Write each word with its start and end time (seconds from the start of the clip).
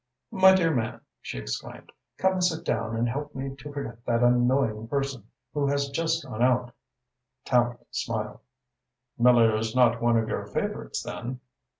"My 0.31 0.55
dear 0.55 0.73
man," 0.73 1.01
she 1.21 1.37
exclaimed, 1.37 1.91
"come 2.17 2.33
and 2.33 2.43
sit 2.43 2.65
down 2.65 2.95
and 2.95 3.07
help 3.07 3.35
me 3.35 3.55
to 3.57 3.71
forget 3.71 4.03
that 4.05 4.23
annoying 4.23 4.87
person 4.87 5.27
who 5.53 5.67
has 5.67 5.89
just 5.91 6.23
gone 6.25 6.41
out!" 6.41 6.73
Tallente 7.45 7.85
smiled. 7.91 8.39
"Miller 9.19 9.55
is 9.55 9.75
not 9.75 10.01
one 10.01 10.17
of 10.17 10.27
your 10.27 10.47
favorites, 10.47 11.03
then?" 11.03 11.39